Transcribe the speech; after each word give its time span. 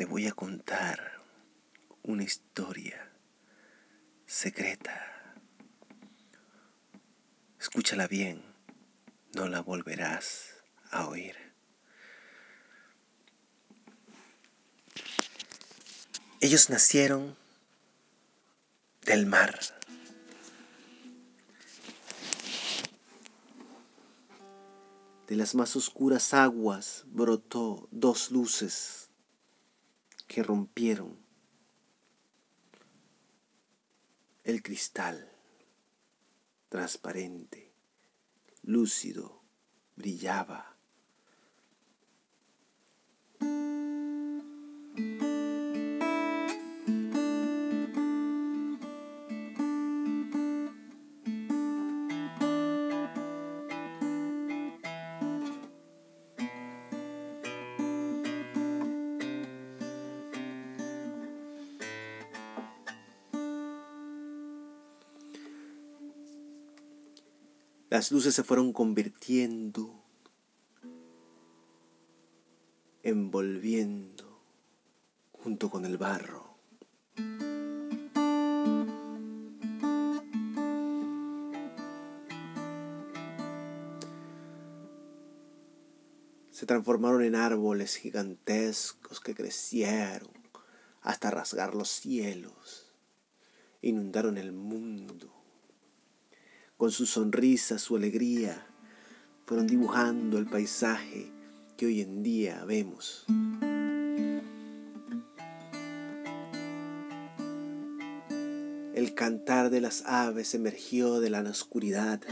te 0.00 0.06
voy 0.06 0.26
a 0.26 0.32
contar 0.32 1.20
una 2.04 2.22
historia 2.22 3.12
secreta. 4.24 4.98
Escúchala 7.60 8.08
bien, 8.08 8.42
no 9.34 9.46
la 9.46 9.60
volverás 9.60 10.54
a 10.90 11.06
oír. 11.06 11.36
Ellos 16.40 16.70
nacieron 16.70 17.36
del 19.02 19.26
mar. 19.26 19.60
De 25.28 25.36
las 25.36 25.54
más 25.54 25.76
oscuras 25.76 26.32
aguas 26.32 27.04
brotó 27.04 27.86
dos 27.90 28.30
luces 28.30 28.99
que 30.30 30.44
rompieron 30.44 31.18
el 34.44 34.62
cristal 34.62 35.28
transparente, 36.68 37.74
lúcido, 38.62 39.42
brillaba. 39.96 40.69
Las 67.90 68.12
luces 68.12 68.36
se 68.36 68.44
fueron 68.44 68.72
convirtiendo, 68.72 70.04
envolviendo 73.02 74.40
junto 75.32 75.68
con 75.68 75.84
el 75.84 75.98
barro. 75.98 76.54
Se 86.52 86.64
transformaron 86.66 87.24
en 87.24 87.34
árboles 87.34 87.96
gigantescos 87.96 89.18
que 89.18 89.34
crecieron 89.34 90.30
hasta 91.00 91.32
rasgar 91.32 91.74
los 91.74 91.88
cielos, 91.88 92.94
inundaron 93.82 94.38
el 94.38 94.52
mundo 94.52 95.39
con 96.80 96.90
su 96.90 97.04
sonrisa, 97.04 97.78
su 97.78 97.96
alegría, 97.96 98.66
fueron 99.44 99.66
dibujando 99.66 100.38
el 100.38 100.46
paisaje 100.46 101.30
que 101.76 101.84
hoy 101.84 102.00
en 102.00 102.22
día 102.22 102.64
vemos. 102.64 103.26
El 108.94 109.14
cantar 109.14 109.68
de 109.68 109.82
las 109.82 110.06
aves 110.06 110.54
emergió 110.54 111.20
de 111.20 111.28
la 111.28 111.40
oscuridad. 111.42 112.22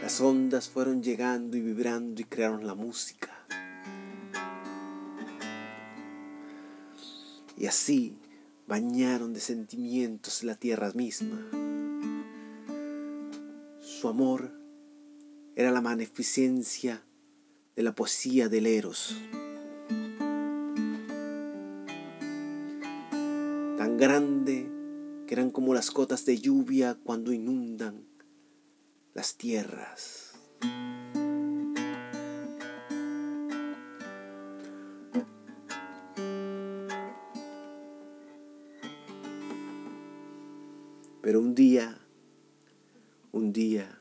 Las 0.00 0.20
ondas 0.20 0.68
fueron 0.68 1.02
llegando 1.02 1.56
y 1.56 1.62
vibrando 1.62 2.20
y 2.20 2.24
crearon 2.26 2.64
la 2.64 2.76
música. 2.76 3.44
Y 7.58 7.66
así 7.66 8.16
bañaron 8.66 9.32
de 9.32 9.40
sentimientos 9.40 10.42
la 10.42 10.56
tierra 10.56 10.92
misma. 10.92 11.48
Su 13.78 14.08
amor 14.08 14.52
era 15.54 15.70
la 15.70 15.80
magnificencia 15.80 17.02
de 17.76 17.82
la 17.82 17.94
poesía 17.94 18.48
del 18.48 18.66
Eros. 18.66 19.16
Tan 23.76 23.96
grande 23.96 24.68
que 25.26 25.34
eran 25.34 25.50
como 25.50 25.72
las 25.72 25.90
gotas 25.90 26.24
de 26.24 26.38
lluvia 26.38 26.98
cuando 27.04 27.32
inundan 27.32 28.04
las 29.14 29.36
tierras. 29.36 30.32
Pero 41.36 41.44
un 41.44 41.54
día, 41.54 42.00
un 43.32 43.52
día, 43.52 44.00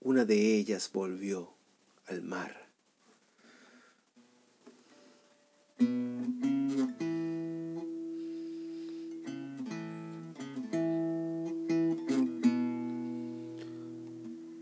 una 0.00 0.24
de 0.24 0.56
ellas 0.56 0.90
volvió 0.92 1.54
al 2.08 2.20
mar. 2.22 2.68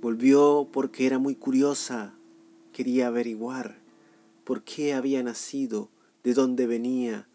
Volvió 0.02 0.68
porque 0.70 1.06
era 1.06 1.18
muy 1.18 1.34
curiosa, 1.34 2.14
quería 2.74 3.06
averiguar 3.06 3.78
por 4.44 4.64
qué 4.64 4.92
había 4.92 5.22
nacido, 5.22 5.88
de 6.24 6.34
dónde 6.34 6.66
venía, 6.66 7.26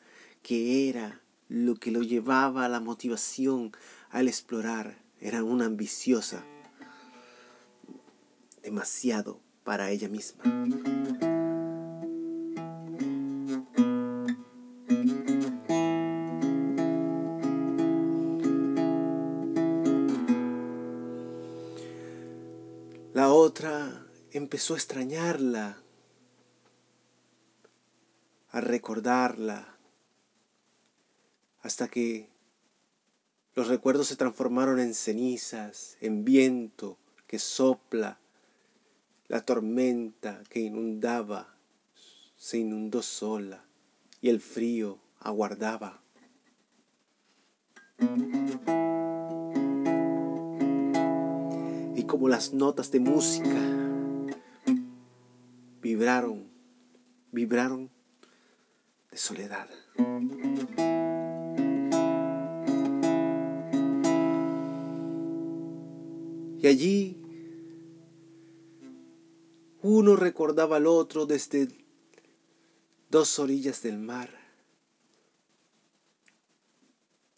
qué 0.44 0.88
era 0.88 1.24
lo 1.50 1.76
que 1.76 1.92
lo 1.92 2.02
llevaba 2.02 2.66
a 2.66 2.70
la 2.70 2.80
motivación 2.80 3.72
al 4.10 4.28
explorar 4.28 4.98
era 5.20 5.44
una 5.44 5.66
ambiciosa, 5.66 6.44
demasiado 8.62 9.40
para 9.64 9.90
ella 9.90 10.10
misma. 10.10 10.44
La 23.14 23.30
otra 23.30 24.06
empezó 24.32 24.76
a 24.76 24.78
extrañarla, 24.78 25.78
a 28.52 28.62
recordarla, 28.62 29.77
hasta 31.68 31.90
que 31.90 32.30
los 33.54 33.68
recuerdos 33.68 34.08
se 34.08 34.16
transformaron 34.16 34.80
en 34.80 34.94
cenizas, 34.94 35.98
en 36.00 36.24
viento 36.24 36.98
que 37.28 37.40
sopla, 37.40 38.20
la 39.28 39.42
tormenta 39.42 40.44
que 40.50 40.62
inundaba 40.62 41.58
se 42.38 42.60
inundó 42.60 43.02
sola 43.02 43.66
y 44.22 44.30
el 44.30 44.40
frío 44.40 44.98
aguardaba. 45.20 46.02
Y 51.98 52.04
como 52.04 52.30
las 52.30 52.54
notas 52.54 52.92
de 52.92 53.02
música 53.02 53.60
vibraron, 55.82 56.50
vibraron 57.34 57.92
de 59.12 59.18
soledad. 59.18 59.68
Allí 66.68 67.16
uno 69.82 70.18
recordaba 70.18 70.76
al 70.76 70.88
otro 70.88 71.26
desde 71.26 71.70
dos 73.10 73.40
orillas 73.40 73.82
del 73.84 73.98
mar. 73.98 74.30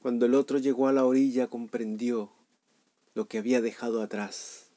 Cuando 0.01 0.25
el 0.25 0.33
otro 0.33 0.57
llegó 0.57 0.87
a 0.87 0.93
la 0.93 1.05
orilla 1.05 1.45
comprendió 1.45 2.31
lo 3.13 3.27
que 3.27 3.37
había 3.37 3.61
dejado 3.61 4.01
atrás. 4.01 4.71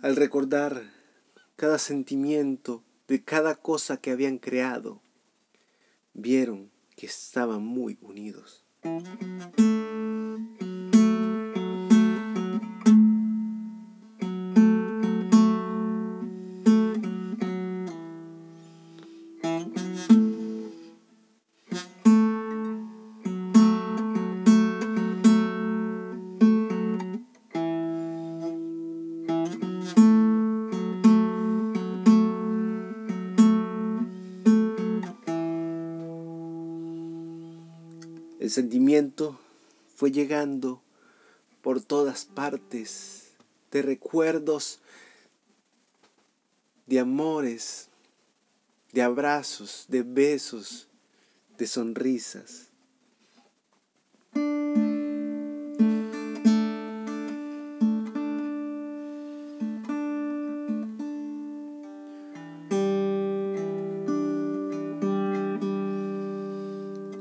Al 0.00 0.16
recordar 0.16 1.01
cada 1.62 1.78
sentimiento 1.78 2.82
de 3.06 3.22
cada 3.22 3.54
cosa 3.54 3.96
que 3.96 4.10
habían 4.10 4.38
creado, 4.38 5.00
vieron 6.12 6.72
que 6.96 7.06
estaban 7.06 7.64
muy 7.64 7.96
unidos. 8.00 8.64
Sentimiento 38.52 39.38
fue 39.96 40.12
llegando 40.12 40.82
por 41.62 41.80
todas 41.80 42.24
partes, 42.24 43.30
de 43.70 43.82
recuerdos, 43.82 44.80
de 46.86 47.00
amores, 47.00 47.88
de 48.92 49.02
abrazos, 49.02 49.86
de 49.88 50.02
besos, 50.02 50.88
de 51.56 51.66
sonrisas. 51.66 52.68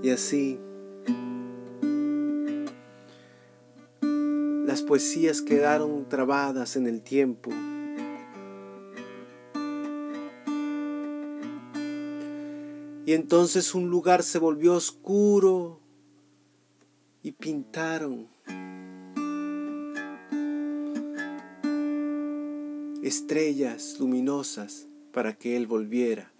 Y 0.03 0.09
así 0.09 0.59
poesías 4.91 5.41
quedaron 5.41 6.09
trabadas 6.09 6.75
en 6.75 6.85
el 6.85 7.01
tiempo. 7.01 7.49
Y 13.05 13.13
entonces 13.13 13.73
un 13.73 13.89
lugar 13.89 14.21
se 14.21 14.37
volvió 14.37 14.73
oscuro 14.73 15.79
y 17.23 17.31
pintaron 17.31 18.27
estrellas 23.01 23.95
luminosas 23.97 24.89
para 25.13 25.37
que 25.37 25.55
él 25.55 25.67
volviera. 25.67 26.33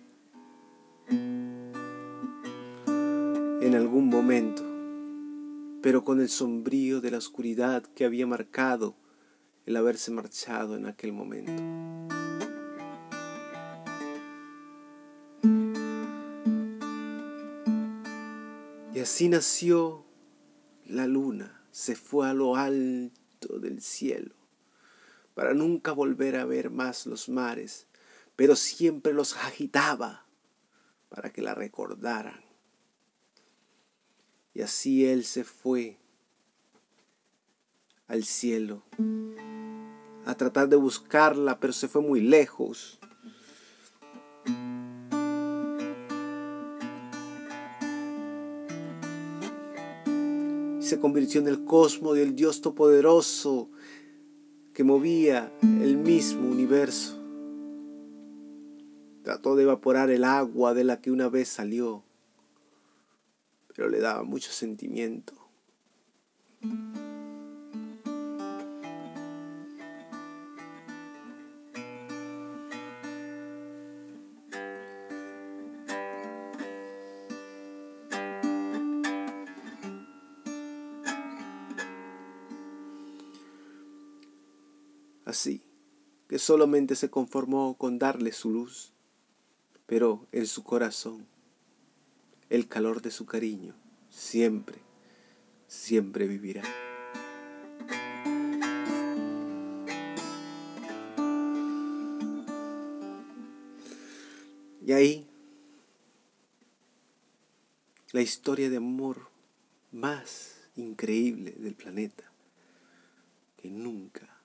en 3.61 3.75
algún 3.75 4.09
momento, 4.09 4.70
pero 5.81 6.03
con 6.03 6.21
el 6.21 6.29
sombrío 6.29 7.01
de 7.01 7.11
la 7.11 7.17
oscuridad 7.17 7.83
que 7.83 8.05
había 8.05 8.27
marcado 8.27 8.95
el 9.65 9.75
haberse 9.75 10.11
marchado 10.11 10.75
en 10.75 10.85
aquel 10.85 11.13
momento. 11.13 11.51
Y 18.93 18.99
así 18.99 19.29
nació 19.29 20.05
la 20.85 21.07
luna, 21.07 21.65
se 21.71 21.95
fue 21.95 22.29
a 22.29 22.33
lo 22.33 22.55
alto 22.55 23.59
del 23.59 23.81
cielo, 23.81 24.35
para 25.33 25.53
nunca 25.53 25.93
volver 25.93 26.35
a 26.35 26.45
ver 26.45 26.69
más 26.69 27.07
los 27.07 27.29
mares, 27.29 27.87
pero 28.35 28.55
siempre 28.55 29.13
los 29.13 29.35
agitaba 29.37 30.25
para 31.09 31.31
que 31.31 31.41
la 31.41 31.55
recordaran. 31.55 32.50
Y 34.53 34.61
así 34.61 35.05
él 35.05 35.23
se 35.23 35.43
fue 35.43 35.97
al 38.07 38.23
cielo 38.25 38.83
a 40.25 40.35
tratar 40.35 40.67
de 40.69 40.75
buscarla, 40.75 41.59
pero 41.59 41.73
se 41.73 41.87
fue 41.87 42.01
muy 42.01 42.19
lejos. 42.21 42.99
Se 50.79 50.99
convirtió 50.99 51.39
en 51.39 51.47
el 51.47 51.63
cosmo 51.63 52.13
del 52.13 52.35
Dios 52.35 52.59
Todopoderoso 52.59 53.69
que 54.73 54.83
movía 54.83 55.51
el 55.61 55.97
mismo 55.97 56.49
universo. 56.49 57.17
Trató 59.23 59.55
de 59.55 59.63
evaporar 59.63 60.09
el 60.09 60.25
agua 60.25 60.73
de 60.73 60.83
la 60.83 60.99
que 60.99 61.11
una 61.11 61.29
vez 61.29 61.47
salió 61.47 62.03
pero 63.75 63.89
le 63.89 63.99
daba 63.99 64.23
mucho 64.23 64.51
sentimiento. 64.51 65.33
Así 85.25 85.63
que 86.27 86.39
solamente 86.39 86.95
se 86.95 87.09
conformó 87.09 87.77
con 87.77 87.99
darle 87.99 88.33
su 88.33 88.51
luz, 88.51 88.91
pero 89.85 90.27
en 90.33 90.45
su 90.45 90.63
corazón 90.63 91.30
el 92.51 92.67
calor 92.67 93.01
de 93.01 93.11
su 93.11 93.25
cariño 93.25 93.73
siempre, 94.09 94.77
siempre 95.67 96.27
vivirá. 96.27 96.63
Y 104.85 104.91
ahí, 104.91 105.29
la 108.11 108.21
historia 108.21 108.69
de 108.69 108.75
amor 108.75 109.29
más 109.93 110.69
increíble 110.75 111.51
del 111.51 111.75
planeta 111.75 112.33
que 113.55 113.69
nunca 113.69 114.41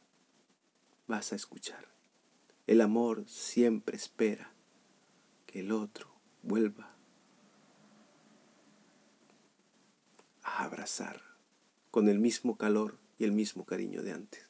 vas 1.08 1.32
a 1.32 1.36
escuchar. 1.36 1.88
El 2.68 2.82
amor 2.82 3.24
siempre 3.26 3.96
espera 3.96 4.52
que 5.44 5.58
el 5.58 5.72
otro 5.72 6.08
vuelva 6.44 6.95
abrazar 10.46 11.20
con 11.90 12.08
el 12.08 12.18
mismo 12.18 12.56
calor 12.56 12.98
y 13.18 13.24
el 13.24 13.32
mismo 13.32 13.64
cariño 13.64 14.02
de 14.02 14.12
antes. 14.12 14.48